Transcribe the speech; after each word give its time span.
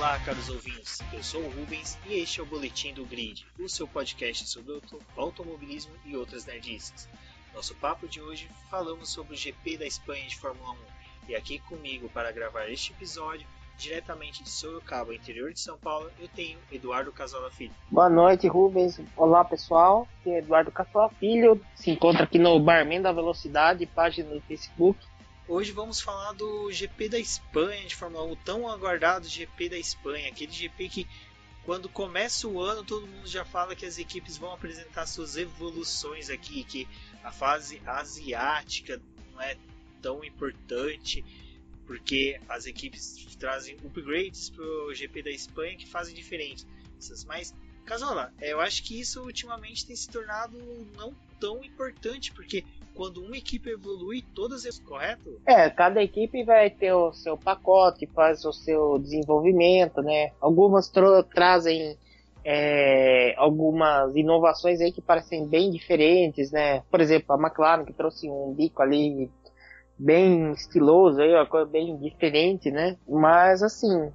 Olá, 0.00 0.18
caros 0.20 0.48
ouvintes. 0.48 0.98
Eu 1.12 1.22
sou 1.22 1.42
o 1.42 1.50
Rubens 1.50 1.98
e 2.06 2.14
este 2.14 2.40
é 2.40 2.42
o 2.42 2.46
Boletim 2.46 2.94
do 2.94 3.04
Grid, 3.04 3.44
o 3.58 3.68
seu 3.68 3.86
podcast 3.86 4.48
sobre 4.48 4.80
automobilismo 5.14 5.92
e 6.06 6.16
outras 6.16 6.46
nerdices. 6.46 7.06
Nosso 7.54 7.74
papo 7.74 8.08
de 8.08 8.18
hoje 8.18 8.48
falamos 8.70 9.10
sobre 9.10 9.34
o 9.34 9.36
GP 9.36 9.76
da 9.76 9.84
Espanha 9.84 10.26
de 10.26 10.38
Fórmula 10.38 10.70
1 10.70 10.76
e 11.28 11.36
aqui 11.36 11.58
comigo 11.58 12.08
para 12.14 12.32
gravar 12.32 12.70
este 12.70 12.92
episódio 12.92 13.46
diretamente 13.76 14.42
de 14.42 14.48
Sorocaba, 14.48 15.14
interior 15.14 15.52
de 15.52 15.60
São 15.60 15.76
Paulo, 15.76 16.10
eu 16.18 16.28
tenho 16.28 16.58
Eduardo 16.72 17.12
Casola 17.12 17.50
Filho. 17.50 17.72
Boa 17.90 18.08
noite, 18.08 18.48
Rubens. 18.48 19.00
Olá, 19.14 19.44
pessoal. 19.44 20.08
É 20.24 20.38
Eduardo 20.38 20.70
Casola 20.70 21.10
Filho. 21.20 21.60
Se 21.74 21.90
encontra 21.90 22.24
aqui 22.24 22.38
no 22.38 22.58
Barman 22.58 23.02
da 23.02 23.12
Velocidade, 23.12 23.84
página 23.84 24.34
no 24.34 24.40
Facebook. 24.42 24.98
Hoje 25.50 25.72
vamos 25.72 26.00
falar 26.00 26.32
do 26.34 26.70
GP 26.70 27.08
da 27.08 27.18
Espanha 27.18 27.84
de 27.84 27.96
Fórmula 27.96 28.22
1, 28.22 28.36
tão 28.36 28.68
aguardado 28.68 29.26
GP 29.26 29.70
da 29.70 29.76
Espanha, 29.76 30.28
aquele 30.28 30.52
GP 30.52 30.88
que 30.88 31.08
quando 31.64 31.88
começa 31.88 32.46
o 32.46 32.60
ano 32.60 32.84
todo 32.84 33.04
mundo 33.04 33.26
já 33.26 33.44
fala 33.44 33.74
que 33.74 33.84
as 33.84 33.98
equipes 33.98 34.36
vão 34.36 34.52
apresentar 34.52 35.06
suas 35.06 35.36
evoluções 35.36 36.30
aqui, 36.30 36.62
que 36.62 36.86
a 37.24 37.32
fase 37.32 37.82
asiática 37.84 39.02
não 39.32 39.42
é 39.42 39.56
tão 40.00 40.22
importante 40.22 41.24
porque 41.84 42.40
as 42.48 42.66
equipes 42.66 43.16
trazem 43.36 43.74
upgrades 43.84 44.50
para 44.50 44.64
o 44.64 44.94
GP 44.94 45.20
da 45.20 45.30
Espanha 45.32 45.76
que 45.76 45.88
fazem 45.88 46.14
diferenças. 46.14 47.24
Mas, 47.26 47.52
Casola, 47.90 48.32
eu 48.40 48.60
acho 48.60 48.84
que 48.84 49.00
isso 49.00 49.20
ultimamente 49.20 49.84
tem 49.84 49.96
se 49.96 50.08
tornado 50.08 50.56
não 50.96 51.12
tão 51.40 51.56
importante, 51.64 52.32
porque 52.32 52.64
quando 52.94 53.20
uma 53.20 53.36
equipe 53.36 53.68
evolui, 53.68 54.22
todas 54.32 54.64
elas, 54.64 54.78
correto? 54.78 55.40
É, 55.44 55.68
cada 55.68 56.00
equipe 56.00 56.44
vai 56.44 56.70
ter 56.70 56.92
o 56.92 57.12
seu 57.12 57.36
pacote, 57.36 58.06
faz 58.06 58.44
o 58.44 58.52
seu 58.52 58.96
desenvolvimento, 58.96 60.02
né? 60.02 60.30
Algumas 60.40 60.88
trazem 61.34 61.98
é, 62.44 63.34
algumas 63.36 64.14
inovações 64.14 64.80
aí 64.80 64.92
que 64.92 65.02
parecem 65.02 65.48
bem 65.48 65.68
diferentes, 65.72 66.52
né? 66.52 66.84
Por 66.92 67.00
exemplo, 67.00 67.34
a 67.34 67.42
McLaren 67.42 67.84
que 67.84 67.92
trouxe 67.92 68.30
um 68.30 68.54
bico 68.54 68.82
ali 68.82 69.28
bem 69.98 70.52
estiloso, 70.52 71.20
aí, 71.20 71.34
uma 71.34 71.44
coisa 71.44 71.66
bem 71.68 71.96
diferente, 71.98 72.70
né? 72.70 72.96
Mas 73.08 73.64
assim, 73.64 74.12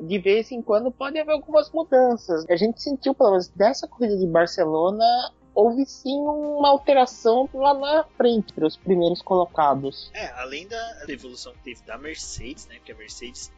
de 0.00 0.18
vez 0.18 0.50
em 0.52 0.60
quando 0.60 0.90
pode 0.90 1.18
haver 1.18 1.32
algumas 1.32 1.70
mudanças. 1.70 2.44
A 2.48 2.56
gente 2.56 2.82
sentiu, 2.82 3.14
pelo 3.14 3.30
menos 3.30 3.48
dessa 3.48 3.88
corrida 3.88 4.16
de 4.16 4.26
Barcelona, 4.26 5.04
houve 5.54 5.86
sim 5.86 6.18
uma 6.20 6.68
alteração 6.68 7.48
lá 7.54 7.74
na 7.74 8.04
frente 8.16 8.52
para 8.52 8.66
os 8.66 8.76
primeiros 8.76 9.22
colocados. 9.22 10.10
É, 10.14 10.26
além 10.40 10.66
da 10.66 11.04
evolução 11.08 11.52
que 11.52 11.62
teve 11.62 11.82
da 11.82 11.96
Mercedes, 11.98 12.66
né? 12.66 12.76
Porque 12.76 12.92
a 12.92 12.96
Mercedes 12.96 13.52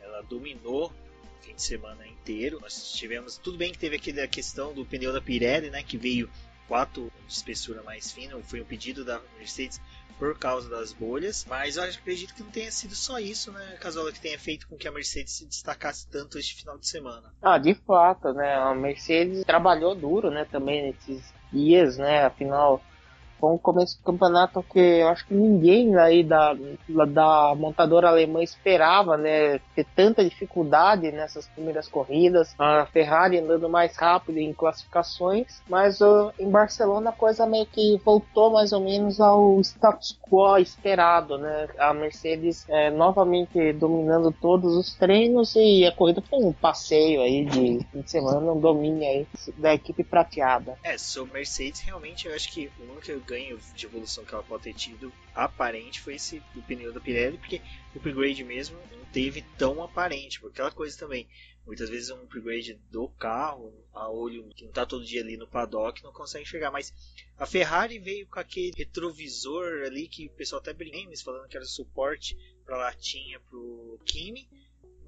ela 0.00 0.22
dominou 0.22 0.86
o 0.86 1.42
fim 1.42 1.54
de 1.54 1.62
semana 1.62 2.06
inteiro. 2.06 2.60
Nós 2.60 2.92
tivemos, 2.92 3.38
tudo 3.38 3.58
bem 3.58 3.72
que 3.72 3.78
teve 3.78 3.96
aquela 3.96 4.26
questão 4.26 4.72
do 4.72 4.84
pneu 4.84 5.12
da 5.12 5.20
Pirelli, 5.20 5.70
né? 5.70 5.82
Que 5.82 5.96
veio 5.96 6.30
4 6.68 7.10
de 7.26 7.32
espessura 7.32 7.82
mais 7.82 8.12
fina, 8.12 8.36
foi 8.42 8.60
um 8.60 8.64
pedido 8.64 9.04
da 9.04 9.20
Mercedes 9.38 9.80
por 10.18 10.38
causa 10.38 10.68
das 10.68 10.92
bolhas, 10.92 11.44
mas 11.46 11.76
eu 11.76 11.82
acredito 11.84 12.34
que 12.34 12.42
não 12.42 12.50
tenha 12.50 12.70
sido 12.70 12.94
só 12.94 13.18
isso, 13.18 13.52
né, 13.52 13.76
Casola, 13.80 14.12
que 14.12 14.20
tenha 14.20 14.38
feito 14.38 14.66
com 14.66 14.76
que 14.76 14.88
a 14.88 14.92
Mercedes 14.92 15.36
se 15.36 15.46
destacasse 15.46 16.08
tanto 16.08 16.38
este 16.38 16.54
final 16.54 16.78
de 16.78 16.88
semana. 16.88 17.32
Ah, 17.42 17.58
de 17.58 17.74
fato, 17.74 18.32
né, 18.32 18.54
a 18.54 18.74
Mercedes 18.74 19.44
trabalhou 19.44 19.94
duro, 19.94 20.30
né, 20.30 20.46
também 20.50 20.92
nesses 20.92 21.32
dias, 21.52 21.98
né, 21.98 22.24
afinal 22.24 22.82
foi 23.38 23.52
um 23.52 23.58
começo 23.58 23.98
do 23.98 24.04
campeonato 24.04 24.62
que 24.62 24.78
eu 24.78 25.08
acho 25.08 25.26
que 25.26 25.34
ninguém 25.34 25.96
aí 25.96 26.22
da, 26.22 26.54
da 27.08 27.54
montadora 27.54 28.08
alemã 28.08 28.42
esperava, 28.42 29.16
né? 29.16 29.58
Ter 29.74 29.86
tanta 29.94 30.24
dificuldade 30.24 31.10
nessas 31.12 31.46
primeiras 31.48 31.88
corridas. 31.88 32.54
A 32.58 32.86
Ferrari 32.86 33.38
andando 33.38 33.68
mais 33.68 33.96
rápido 33.96 34.38
em 34.38 34.52
classificações, 34.52 35.62
mas 35.68 36.00
uh, 36.00 36.32
em 36.38 36.50
Barcelona 36.50 37.10
a 37.10 37.12
coisa 37.12 37.46
meio 37.46 37.66
que 37.66 38.00
voltou 38.04 38.50
mais 38.50 38.72
ou 38.72 38.80
menos 38.80 39.20
ao 39.20 39.60
status 39.60 40.18
quo 40.28 40.56
esperado, 40.58 41.38
né? 41.38 41.68
A 41.78 41.92
Mercedes 41.92 42.64
é, 42.68 42.90
novamente 42.90 43.72
dominando 43.72 44.32
todos 44.32 44.74
os 44.76 44.94
treinos 44.94 45.54
e 45.56 45.84
a 45.86 45.92
corrida 45.92 46.22
foi 46.22 46.38
um 46.38 46.52
passeio 46.52 47.20
aí 47.20 47.44
de 47.44 47.86
fim 47.90 48.00
de 48.00 48.10
semana, 48.10 48.52
um 48.52 48.60
domínio 48.60 49.08
aí 49.08 49.26
da 49.56 49.74
equipe 49.74 50.02
prateada. 50.02 50.76
É, 50.82 50.96
sobre 50.98 51.34
Mercedes 51.34 51.80
realmente 51.80 52.26
eu 52.26 52.34
acho 52.34 52.50
que 52.52 52.70
o 52.80 52.92
único 52.92 53.25
ganho 53.26 53.58
de 53.74 53.86
evolução 53.86 54.24
que 54.24 54.32
ela 54.32 54.42
pode 54.42 54.64
ter 54.64 54.74
tido 54.74 55.12
aparente 55.34 56.00
foi 56.00 56.14
esse 56.14 56.40
do 56.54 56.62
pneu 56.62 56.92
da 56.92 57.00
Pirelli, 57.00 57.38
porque 57.38 57.60
o 57.94 57.98
upgrade 57.98 58.44
mesmo 58.44 58.78
não 58.92 59.04
teve 59.06 59.42
tão 59.58 59.82
aparente, 59.82 60.40
porque 60.40 60.54
aquela 60.54 60.70
coisa 60.70 60.96
também, 60.98 61.28
muitas 61.66 61.90
vezes 61.90 62.10
um 62.10 62.22
upgrade 62.22 62.74
do 62.90 63.08
carro, 63.08 63.72
a 63.92 64.08
olho 64.08 64.48
que 64.54 64.62
não 64.62 64.70
está 64.70 64.86
todo 64.86 65.04
dia 65.04 65.20
ali 65.20 65.36
no 65.36 65.48
paddock, 65.48 66.02
não 66.02 66.12
consegue 66.12 66.44
enxergar, 66.44 66.70
mas 66.70 66.94
a 67.36 67.44
Ferrari 67.44 67.98
veio 67.98 68.26
com 68.26 68.38
aquele 68.38 68.72
retrovisor 68.76 69.82
ali 69.84 70.08
que 70.08 70.26
o 70.26 70.30
pessoal 70.30 70.60
até 70.60 70.72
brinca, 70.72 71.10
falando 71.24 71.48
que 71.48 71.56
era 71.56 71.66
suporte 71.66 72.36
para 72.64 72.76
latinha 72.76 73.40
pro 73.40 74.00
Kimi, 74.04 74.48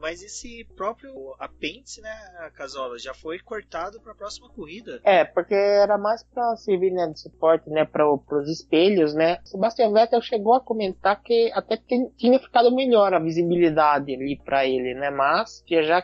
mas 0.00 0.22
esse 0.22 0.64
próprio 0.76 1.34
apêndice, 1.38 2.00
né, 2.00 2.50
Casola, 2.54 2.98
já 2.98 3.14
foi 3.14 3.38
cortado 3.38 4.00
para 4.00 4.12
a 4.12 4.14
próxima 4.14 4.48
corrida. 4.48 5.00
É, 5.04 5.24
porque 5.24 5.54
era 5.54 5.98
mais 5.98 6.22
para 6.22 6.56
servir 6.56 6.90
né, 6.90 7.06
de 7.08 7.20
suporte, 7.20 7.68
né, 7.70 7.84
para 7.84 8.10
os 8.10 8.48
espelhos, 8.48 9.14
né. 9.14 9.38
Sebastian 9.44 9.92
Vettel 9.92 10.22
chegou 10.22 10.54
a 10.54 10.60
comentar 10.60 11.20
que 11.22 11.50
até 11.52 11.76
tinha 12.16 12.38
ficado 12.38 12.74
melhor 12.74 13.14
a 13.14 13.18
visibilidade 13.18 14.14
ali 14.14 14.36
para 14.36 14.66
ele, 14.66 14.94
né, 14.94 15.10
mas 15.10 15.62
que 15.66 15.82
já 15.82 16.02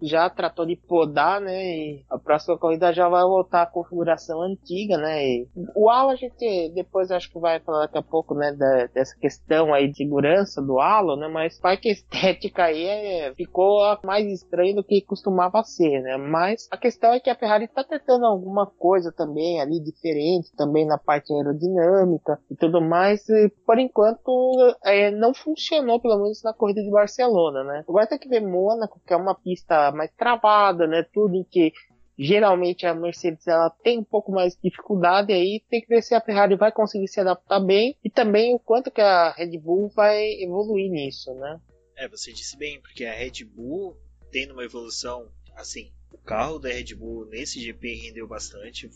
já 0.00 0.28
tratou 0.30 0.64
de 0.66 0.76
podar, 0.76 1.40
né? 1.40 1.64
E 1.64 2.04
a 2.08 2.18
próxima 2.18 2.58
corrida 2.58 2.92
já 2.92 3.08
vai 3.08 3.22
voltar 3.22 3.62
à 3.62 3.66
configuração 3.66 4.42
antiga, 4.42 4.96
né? 4.96 5.24
E 5.26 5.48
o 5.74 5.90
halo 5.90 6.10
a 6.10 6.16
gente 6.16 6.72
depois 6.74 7.10
acho 7.10 7.30
que 7.30 7.38
vai 7.38 7.60
falar 7.60 7.80
daqui 7.80 7.98
a 7.98 8.02
pouco, 8.02 8.34
né? 8.34 8.52
Da, 8.52 8.86
dessa 8.86 9.16
questão 9.18 9.72
aí 9.74 9.88
de 9.88 9.96
segurança 9.96 10.62
do 10.62 10.80
halo, 10.80 11.16
né? 11.16 11.28
Mas 11.28 11.58
vai 11.60 11.76
a 11.76 11.88
estética 11.90 12.64
aí 12.64 12.84
é, 12.84 13.34
ficou 13.34 13.80
mais 14.04 14.26
estranha 14.26 14.74
do 14.74 14.84
que 14.84 15.00
costumava 15.02 15.62
ser, 15.62 16.02
né? 16.02 16.16
Mas 16.16 16.68
a 16.70 16.76
questão 16.76 17.12
é 17.12 17.20
que 17.20 17.30
a 17.30 17.34
Ferrari 17.34 17.64
está 17.64 17.84
tentando 17.84 18.26
alguma 18.26 18.66
coisa 18.66 19.12
também 19.12 19.60
ali 19.60 19.80
diferente, 19.80 20.54
também 20.56 20.86
na 20.86 20.98
parte 20.98 21.32
aerodinâmica 21.32 22.38
e 22.50 22.56
tudo 22.56 22.80
mais. 22.80 23.28
E 23.28 23.48
por 23.66 23.78
enquanto 23.78 24.76
é, 24.84 25.10
não 25.10 25.34
funcionou, 25.34 26.00
pelo 26.00 26.22
menos 26.22 26.42
na 26.42 26.52
corrida 26.52 26.82
de 26.82 26.90
Barcelona, 26.90 27.64
né? 27.64 27.84
Agora 27.88 28.06
tem 28.06 28.18
que 28.18 28.28
ver 28.28 28.40
Mônaco, 28.40 29.00
que 29.06 29.12
é 29.12 29.16
uma 29.16 29.34
pista 29.34 29.87
mais 29.92 30.10
travada, 30.12 30.86
né? 30.86 31.04
Tudo 31.12 31.46
que 31.50 31.72
geralmente 32.18 32.84
a 32.84 32.94
Mercedes 32.94 33.46
ela 33.46 33.70
tem 33.70 33.98
um 33.98 34.04
pouco 34.04 34.32
mais 34.32 34.54
de 34.54 34.62
dificuldade 34.62 35.32
aí 35.32 35.62
tem 35.70 35.80
que 35.80 35.86
ver 35.86 36.02
se 36.02 36.16
a 36.16 36.20
Ferrari 36.20 36.56
vai 36.56 36.72
conseguir 36.72 37.06
se 37.06 37.20
adaptar 37.20 37.60
bem 37.60 37.96
e 38.02 38.10
também 38.10 38.52
o 38.54 38.58
quanto 38.58 38.90
que 38.90 39.00
a 39.00 39.30
Red 39.30 39.56
Bull 39.58 39.88
vai 39.88 40.32
evoluir 40.42 40.90
nisso, 40.90 41.32
né? 41.34 41.60
É, 41.96 42.08
você 42.08 42.32
disse 42.32 42.56
bem, 42.56 42.80
porque 42.80 43.04
a 43.04 43.12
Red 43.12 43.44
Bull 43.44 43.96
tendo 44.32 44.52
uma 44.52 44.64
evolução 44.64 45.30
assim, 45.54 45.92
o 46.12 46.18
carro 46.18 46.58
da 46.58 46.68
Red 46.68 46.94
Bull 46.94 47.26
nesse 47.26 47.60
GP 47.60 47.94
rendeu 47.94 48.26
bastante, 48.26 48.90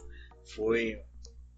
foi 0.45 1.01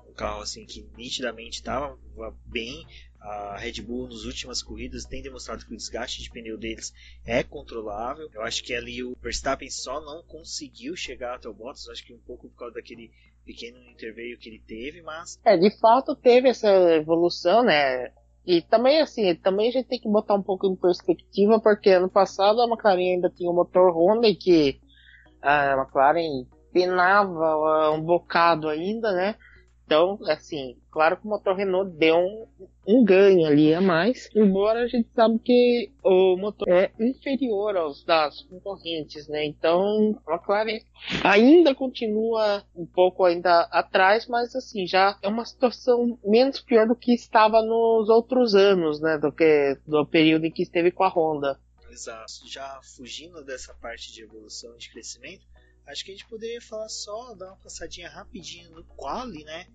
um 0.08 0.12
carro 0.12 0.42
assim 0.42 0.64
que 0.64 0.86
nitidamente 0.96 1.56
estava 1.56 1.98
bem, 2.46 2.86
a 3.24 3.56
Red 3.56 3.80
Bull 3.80 4.06
nas 4.06 4.24
últimas 4.24 4.62
corridas 4.62 5.06
tem 5.06 5.22
demonstrado 5.22 5.64
que 5.64 5.72
o 5.72 5.76
desgaste 5.76 6.22
de 6.22 6.30
pneu 6.30 6.58
deles 6.58 6.92
é 7.24 7.42
controlável. 7.42 8.28
Eu 8.34 8.42
acho 8.42 8.62
que 8.62 8.74
ali 8.74 9.02
o 9.02 9.16
Verstappen 9.22 9.70
só 9.70 9.98
não 10.00 10.22
conseguiu 10.22 10.94
chegar 10.94 11.36
até 11.36 11.48
o 11.48 11.54
Bottas, 11.54 11.88
acho 11.88 12.04
que 12.04 12.12
um 12.12 12.18
pouco 12.18 12.50
por 12.50 12.56
causa 12.56 12.74
daquele 12.74 13.10
pequeno 13.44 13.78
interveio 13.90 14.38
que 14.38 14.48
ele 14.48 14.58
teve, 14.58 15.00
mas 15.00 15.38
é 15.44 15.56
de 15.56 15.70
fato 15.78 16.14
teve 16.14 16.50
essa 16.50 16.68
evolução, 16.94 17.62
né? 17.62 18.12
E 18.46 18.60
também 18.60 19.00
assim, 19.00 19.34
também 19.36 19.68
a 19.68 19.72
gente 19.72 19.88
tem 19.88 20.00
que 20.00 20.08
botar 20.08 20.34
um 20.34 20.42
pouco 20.42 20.66
em 20.66 20.76
perspectiva, 20.76 21.58
porque 21.58 21.90
ano 21.90 22.10
passado 22.10 22.60
a 22.60 22.68
McLaren 22.68 23.14
ainda 23.14 23.30
tinha 23.30 23.50
o 23.50 23.54
motor 23.54 23.90
Honda 23.90 24.28
e 24.28 24.36
que 24.36 24.78
a 25.40 25.76
McLaren 25.78 26.46
penava 26.72 27.90
um 27.92 28.02
bocado 28.02 28.68
ainda, 28.68 29.12
né? 29.12 29.36
Então, 29.86 30.18
assim, 30.28 30.78
claro 30.90 31.16
que 31.18 31.26
o 31.26 31.28
motor 31.28 31.54
Renault 31.54 31.90
deu 31.96 32.16
um, 32.16 32.46
um, 32.88 33.04
ganho 33.04 33.46
ali 33.46 33.74
a 33.74 33.82
mais, 33.82 34.30
embora 34.34 34.82
a 34.82 34.86
gente 34.86 35.08
sabe 35.14 35.38
que 35.38 35.92
o 36.02 36.36
motor 36.38 36.66
é 36.68 36.90
inferior 36.98 37.76
aos 37.76 38.02
das 38.02 38.40
concorrentes, 38.42 39.28
né? 39.28 39.44
Então, 39.44 40.18
a 40.26 40.34
McLaren 40.34 40.80
ainda 41.22 41.74
continua 41.74 42.64
um 42.74 42.86
pouco 42.86 43.24
ainda 43.24 43.60
atrás, 43.70 44.26
mas 44.26 44.56
assim, 44.56 44.86
já 44.86 45.18
é 45.20 45.28
uma 45.28 45.44
situação 45.44 46.18
menos 46.24 46.60
pior 46.60 46.86
do 46.86 46.96
que 46.96 47.12
estava 47.12 47.62
nos 47.62 48.08
outros 48.08 48.54
anos, 48.54 49.00
né? 49.00 49.18
Do 49.18 49.30
que 49.30 49.76
do 49.86 50.06
período 50.06 50.46
em 50.46 50.50
que 50.50 50.62
esteve 50.62 50.90
com 50.90 51.04
a 51.04 51.08
Honda. 51.08 51.60
Exato. 51.90 52.32
Já 52.46 52.80
fugindo 52.82 53.44
dessa 53.44 53.72
parte 53.74 54.12
de 54.12 54.22
evolução 54.22 54.74
de 54.76 54.90
crescimento, 54.90 55.46
acho 55.86 56.04
que 56.04 56.10
a 56.10 56.14
gente 56.14 56.28
poderia 56.28 56.60
falar 56.60 56.88
só, 56.88 57.34
dar 57.34 57.48
uma 57.48 57.56
passadinha 57.56 58.08
rapidinho 58.08 58.70
no 58.70 58.84
quali, 58.84 59.44
né? 59.44 59.66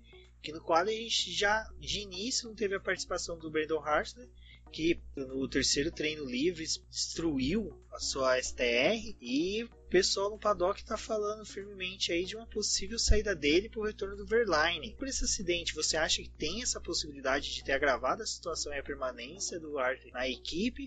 Que 0.42 0.52
no 0.52 0.62
quali 0.62 0.92
a 0.92 0.98
gente 0.98 1.32
já 1.32 1.70
de 1.80 2.00
início 2.00 2.48
não 2.48 2.56
teve 2.56 2.76
a 2.76 2.80
participação 2.80 3.38
do 3.38 3.52
Brandon 3.52 3.80
Hartley 3.80 4.30
que 4.72 5.00
no 5.16 5.48
terceiro 5.48 5.92
treino 5.92 6.24
livre 6.24 6.66
destruiu 6.90 7.76
a 7.92 8.00
sua 8.00 8.42
STR 8.42 9.16
e 9.20 9.64
o 9.64 9.90
pessoal 9.90 10.30
no 10.30 10.38
paddock 10.38 10.80
está 10.80 10.98
falando 10.98 11.46
firmemente 11.46 12.12
aí 12.12 12.24
de 12.24 12.36
uma 12.36 12.46
possível 12.46 13.00
saída 13.00 13.36
dele 13.36 13.70
para 13.70 13.80
o 13.80 13.86
retorno 13.86 14.16
do 14.16 14.26
Verline. 14.26 14.96
Por 14.96 15.08
esse 15.08 15.24
acidente, 15.26 15.74
você 15.74 15.98
acha 15.98 16.22
que 16.22 16.30
tem 16.30 16.62
essa 16.62 16.80
possibilidade 16.80 17.54
de 17.54 17.64
ter 17.64 17.74
agravado 17.74 18.22
a 18.22 18.28
situação 18.28 18.74
e 18.74 18.78
a 18.78 18.84
permanência 18.84 19.60
do 19.60 19.78
Arthur 19.80 20.12
na 20.12 20.28
equipe? 20.28 20.78